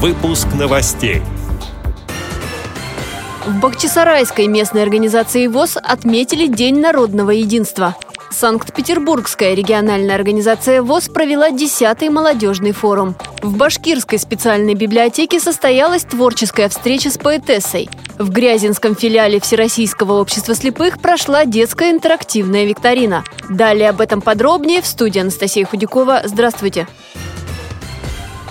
Выпуск 0.00 0.46
новостей. 0.56 1.22
В 3.44 3.58
Бахчисарайской 3.58 4.46
местной 4.46 4.84
организации 4.84 5.48
ВОЗ 5.48 5.76
отметили 5.82 6.46
День 6.46 6.78
народного 6.78 7.32
единства. 7.32 7.96
Санкт-Петербургская 8.30 9.54
региональная 9.54 10.14
организация 10.14 10.82
ВОЗ 10.82 11.08
провела 11.08 11.50
10-й 11.50 12.10
молодежный 12.10 12.70
форум. 12.70 13.16
В 13.42 13.56
Башкирской 13.56 14.20
специальной 14.20 14.74
библиотеке 14.74 15.40
состоялась 15.40 16.04
творческая 16.04 16.68
встреча 16.68 17.10
с 17.10 17.18
поэтессой. 17.18 17.90
В 18.20 18.30
Грязинском 18.30 18.94
филиале 18.94 19.40
Всероссийского 19.40 20.20
общества 20.20 20.54
слепых 20.54 21.00
прошла 21.00 21.44
детская 21.44 21.90
интерактивная 21.90 22.66
викторина. 22.66 23.24
Далее 23.50 23.88
об 23.88 24.00
этом 24.00 24.20
подробнее 24.20 24.80
в 24.80 24.86
студии 24.86 25.18
Анастасия 25.18 25.66
Худякова. 25.66 26.22
Здравствуйте! 26.24 26.86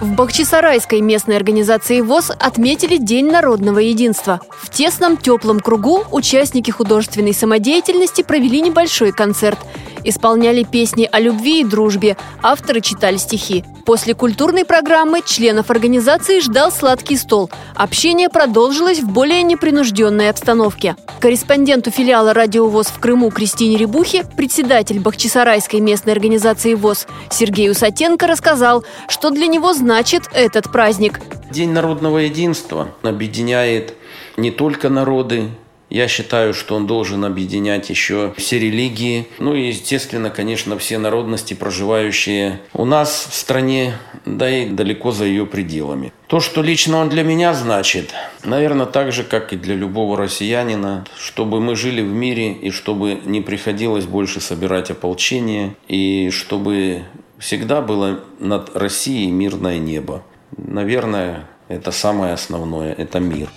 В 0.00 0.14
Бахчисарайской 0.14 1.02
местной 1.02 1.36
организации 1.36 2.00
ВОЗ 2.00 2.30
отметили 2.30 2.96
День 2.96 3.30
народного 3.30 3.80
единства. 3.80 4.40
В 4.50 4.70
тесном 4.70 5.18
теплом 5.18 5.60
кругу 5.60 6.04
участники 6.10 6.70
художественной 6.70 7.34
самодеятельности 7.34 8.22
провели 8.22 8.62
небольшой 8.62 9.12
концерт. 9.12 9.58
Исполняли 10.02 10.62
песни 10.62 11.06
о 11.12 11.20
любви 11.20 11.60
и 11.60 11.64
дружбе, 11.64 12.16
авторы 12.42 12.80
читали 12.80 13.18
стихи. 13.18 13.62
После 13.84 14.14
культурной 14.14 14.64
программы 14.64 15.20
членов 15.20 15.70
организации 15.70 16.40
ждал 16.40 16.72
сладкий 16.72 17.18
стол. 17.18 17.50
Общение 17.74 18.30
продолжилось 18.30 19.00
в 19.00 19.08
более 19.08 19.42
непринужденной 19.42 20.30
обстановке. 20.30 20.96
Корреспонденту 21.20 21.90
филиала 21.90 22.32
«Радио 22.32 22.66
ВОЗ» 22.66 22.86
в 22.86 22.98
Крыму 22.98 23.30
Кристине 23.30 23.76
Рябухе 23.76 24.24
председатель 24.38 25.00
Бахчисарайской 25.00 25.80
местной 25.80 26.14
организации 26.14 26.72
ВОЗ 26.72 27.06
Сергей 27.30 27.70
Усатенко 27.70 28.26
рассказал, 28.26 28.84
что 29.06 29.28
для 29.28 29.46
него 29.46 29.74
значит 29.74 30.22
этот 30.32 30.72
праздник. 30.72 31.20
День 31.50 31.72
народного 31.72 32.18
единства 32.18 32.88
объединяет 33.02 33.92
не 34.38 34.50
только 34.50 34.88
народы, 34.88 35.50
я 35.90 36.08
считаю, 36.08 36.54
что 36.54 36.76
он 36.76 36.86
должен 36.86 37.24
объединять 37.24 37.90
еще 37.90 38.32
все 38.36 38.58
религии, 38.58 39.26
ну 39.38 39.54
и, 39.54 39.68
естественно, 39.68 40.30
конечно, 40.30 40.78
все 40.78 40.98
народности, 40.98 41.54
проживающие 41.54 42.60
у 42.72 42.84
нас 42.84 43.28
в 43.30 43.34
стране, 43.34 43.94
да 44.24 44.48
и 44.48 44.68
далеко 44.68 45.10
за 45.10 45.24
ее 45.24 45.46
пределами. 45.46 46.12
То, 46.28 46.38
что 46.38 46.62
лично 46.62 46.98
он 46.98 47.08
для 47.08 47.24
меня 47.24 47.52
значит, 47.54 48.14
наверное, 48.44 48.86
так 48.86 49.12
же, 49.12 49.24
как 49.24 49.52
и 49.52 49.56
для 49.56 49.74
любого 49.74 50.16
россиянина, 50.16 51.04
чтобы 51.18 51.60
мы 51.60 51.74
жили 51.74 52.02
в 52.02 52.12
мире 52.12 52.52
и 52.52 52.70
чтобы 52.70 53.20
не 53.24 53.40
приходилось 53.40 54.06
больше 54.06 54.40
собирать 54.40 54.90
ополчение, 54.90 55.74
и 55.88 56.30
чтобы 56.30 57.02
всегда 57.38 57.80
было 57.80 58.20
над 58.38 58.76
Россией 58.76 59.30
мирное 59.32 59.78
небо. 59.78 60.22
Наверное, 60.56 61.48
это 61.68 61.90
самое 61.90 62.34
основное, 62.34 62.92
это 62.92 63.18
мир. 63.18 63.48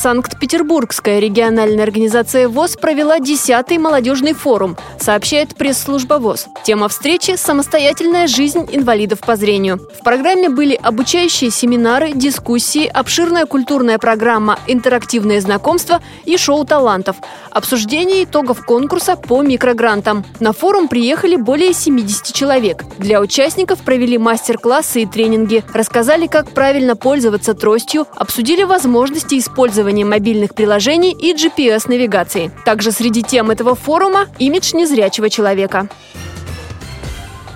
Санкт-Петербургская 0.00 1.18
региональная 1.18 1.82
организация 1.82 2.48
ВОЗ 2.48 2.76
провела 2.76 3.18
10-й 3.18 3.78
молодежный 3.78 4.32
форум, 4.32 4.76
сообщает 4.96 5.56
пресс-служба 5.56 6.20
ВОЗ. 6.20 6.46
Тема 6.62 6.88
встречи– 6.88 7.34
самостоятельная 7.36 8.28
жизнь 8.28 8.68
инвалидов 8.70 9.18
по 9.18 9.34
зрению. 9.34 9.80
В 9.98 10.04
программе 10.04 10.50
были 10.50 10.78
обучающие 10.80 11.50
семинары, 11.50 12.12
дискуссии, 12.12 12.86
обширная 12.86 13.44
культурная 13.44 13.98
программа, 13.98 14.60
интерактивные 14.68 15.40
знакомства 15.40 16.00
и 16.24 16.36
шоу 16.36 16.64
талантов, 16.64 17.16
обсуждение 17.50 18.22
итогов 18.22 18.64
конкурса 18.64 19.16
по 19.16 19.42
микрогрантам. 19.42 20.24
На 20.38 20.52
форум 20.52 20.86
приехали 20.86 21.34
более 21.34 21.72
70 21.72 22.32
человек. 22.32 22.84
Для 22.98 23.20
участников 23.20 23.80
провели 23.80 24.16
мастер-классы 24.16 25.02
и 25.02 25.06
тренинги, 25.06 25.64
рассказали, 25.74 26.28
как 26.28 26.50
правильно 26.50 26.94
пользоваться 26.94 27.54
тростью, 27.54 28.06
обсудили 28.14 28.62
возможности 28.62 29.36
использования 29.36 29.87
использование 29.88 30.04
мобильных 30.04 30.54
приложений 30.54 31.16
и 31.18 31.34
GPS-навигации. 31.34 32.50
Также 32.64 32.92
среди 32.92 33.22
тем 33.22 33.50
этого 33.50 33.74
форума– 33.74 34.26
имидж 34.38 34.74
незрячего 34.74 35.30
человека. 35.30 35.88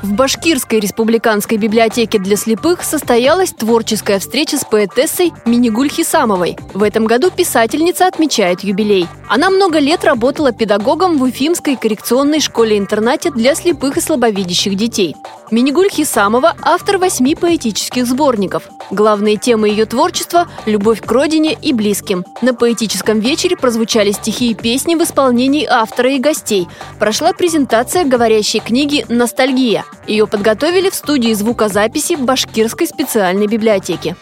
В 0.03 0.15
Башкирской 0.15 0.81
республиканской 0.81 1.59
библиотеке 1.59 2.19
для 2.19 2.37
слепых 2.37 2.83
состоялась 2.83 3.53
творческая 3.53 4.19
встреча 4.19 4.59
с 4.59 4.65
поэтессой 4.65 5.33
Минигуль 5.47 5.89
Хисамовой. 5.89 6.57
В 6.75 6.83
этом 6.83 7.07
году 7.07 7.31
писательница 7.31 8.09
отмечает 8.09 8.65
юбилей. 8.65 9.07
Она 9.29 9.49
много 9.49 9.79
лет 9.79 10.05
работала 10.05 10.51
педагогом 10.51 11.19
в 11.19 11.23
Уфимской 11.23 11.77
коррекционной 11.77 12.41
школе-интернате 12.41 13.31
для 13.31 13.55
слепых 13.55 13.97
и 13.97 14.01
слабовидящих 14.01 14.75
детей. 14.75 15.15
Минигуль 15.53 15.89
Хисамова– 15.89 16.57
автор 16.63 16.99
восьми 16.99 17.35
поэтических 17.35 18.07
сборников. 18.07 18.65
Главные 18.91 19.37
темы 19.37 19.69
ее 19.69 19.87
творчества– 19.87 20.49
любовь 20.67 21.01
к 21.01 21.13
родине 21.13 21.57
и 21.61 21.73
близким. 21.73 22.25
На 22.41 22.55
поэтическом 22.55 23.21
вечере 23.21 23.57
прозвучали 23.57 24.11
стихи 24.11 24.51
и 24.51 24.55
песни 24.55 24.97
в 24.97 25.03
исполнении 25.03 25.65
автора 25.65 26.11
и 26.11 26.19
гостей. 26.19 26.67
Прошла 26.99 27.33
презентация 27.33 28.05
говорящей 28.05 28.61
книги 28.61 29.05
«Ностальгия». 29.09 29.85
Ее 30.07 30.27
подготовили 30.27 30.91
в 30.91 30.95
студии 30.95 31.33
звукозаписи 31.33 32.15
Башкирской 32.15 32.87
специальной 32.87 33.47
библиотеки. 33.47 34.17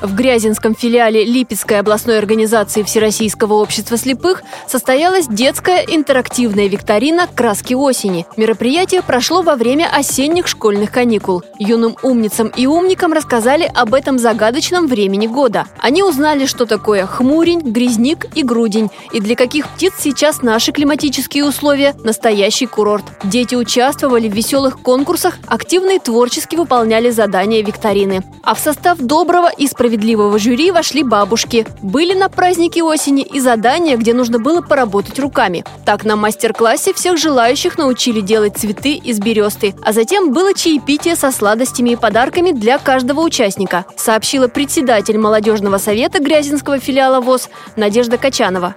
В 0.00 0.14
Грязинском 0.14 0.74
филиале 0.74 1.24
Липецкой 1.24 1.78
областной 1.78 2.16
организации 2.16 2.82
Всероссийского 2.82 3.54
общества 3.54 3.98
слепых 3.98 4.42
состоялась 4.66 5.26
детская 5.28 5.84
интерактивная 5.86 6.68
викторина 6.68 7.26
«Краски 7.26 7.74
осени». 7.74 8.24
Мероприятие 8.38 9.02
прошло 9.02 9.42
во 9.42 9.56
время 9.56 9.90
осенних 9.94 10.46
школьных 10.46 10.90
каникул. 10.90 11.42
Юным 11.58 11.96
умницам 12.02 12.48
и 12.56 12.66
умникам 12.66 13.12
рассказали 13.12 13.70
об 13.74 13.92
этом 13.92 14.18
загадочном 14.18 14.86
времени 14.86 15.26
года. 15.26 15.66
Они 15.78 16.02
узнали, 16.02 16.46
что 16.46 16.64
такое 16.64 17.04
хмурень, 17.04 17.60
грязник 17.60 18.26
и 18.34 18.42
грудень, 18.42 18.88
и 19.12 19.20
для 19.20 19.36
каких 19.36 19.68
птиц 19.68 19.92
сейчас 19.98 20.40
наши 20.40 20.72
климатические 20.72 21.44
условия– 21.44 21.94
настоящий 22.04 22.64
курорт. 22.64 23.04
Дети 23.24 23.54
участвовали 23.54 24.30
в 24.30 24.34
веселых 24.34 24.80
конкурсах, 24.80 25.36
активно 25.46 25.96
и 25.96 25.98
творчески 25.98 26.56
выполняли 26.56 27.10
задания 27.10 27.62
викторины. 27.62 28.22
А 28.42 28.54
в 28.54 28.58
состав 28.58 28.98
доброго 28.98 29.50
и 29.50 29.66
справедливого 29.66 29.89
справедливого 29.90 30.38
жюри 30.38 30.70
вошли 30.70 31.02
бабушки. 31.02 31.66
Были 31.82 32.14
на 32.14 32.28
празднике 32.28 32.80
осени 32.84 33.22
и 33.22 33.40
задания, 33.40 33.96
где 33.96 34.14
нужно 34.14 34.38
было 34.38 34.60
поработать 34.60 35.18
руками. 35.18 35.64
Так 35.84 36.04
на 36.04 36.14
мастер-классе 36.14 36.94
всех 36.94 37.18
желающих 37.18 37.76
научили 37.76 38.20
делать 38.20 38.56
цветы 38.56 38.94
из 38.94 39.18
бересты, 39.18 39.74
а 39.82 39.92
затем 39.92 40.32
было 40.32 40.54
чаепитие 40.54 41.16
со 41.16 41.32
сладостями 41.32 41.90
и 41.90 41.96
подарками 41.96 42.52
для 42.52 42.78
каждого 42.78 43.20
участника, 43.20 43.84
сообщила 43.96 44.46
председатель 44.46 45.18
молодежного 45.18 45.78
совета 45.78 46.22
Грязинского 46.22 46.78
филиала 46.78 47.20
ВОЗ 47.20 47.48
Надежда 47.74 48.16
Качанова. 48.16 48.76